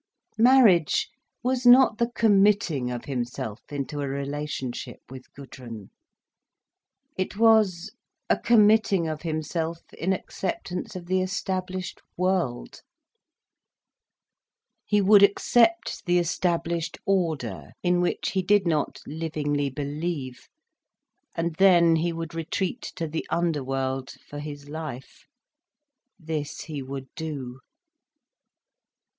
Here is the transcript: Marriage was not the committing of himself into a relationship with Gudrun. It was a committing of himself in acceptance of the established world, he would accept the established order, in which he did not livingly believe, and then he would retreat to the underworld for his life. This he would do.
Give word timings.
Marriage 0.39 1.11
was 1.43 1.63
not 1.63 1.99
the 1.99 2.09
committing 2.09 2.89
of 2.89 3.05
himself 3.05 3.61
into 3.69 3.99
a 4.01 4.07
relationship 4.07 4.97
with 5.11 5.31
Gudrun. 5.35 5.91
It 7.19 7.37
was 7.37 7.91
a 8.27 8.35
committing 8.39 9.07
of 9.07 9.21
himself 9.21 9.83
in 9.93 10.11
acceptance 10.11 10.95
of 10.95 11.05
the 11.05 11.21
established 11.21 12.01
world, 12.17 12.81
he 14.87 15.01
would 15.01 15.21
accept 15.21 16.03
the 16.07 16.17
established 16.17 16.97
order, 17.05 17.73
in 17.83 18.01
which 18.01 18.31
he 18.31 18.41
did 18.41 18.65
not 18.65 19.01
livingly 19.05 19.69
believe, 19.69 20.47
and 21.35 21.53
then 21.57 21.97
he 21.97 22.11
would 22.11 22.33
retreat 22.33 22.81
to 22.95 23.07
the 23.07 23.23
underworld 23.29 24.09
for 24.27 24.39
his 24.39 24.67
life. 24.67 25.27
This 26.19 26.61
he 26.61 26.81
would 26.81 27.07
do. 27.13 27.59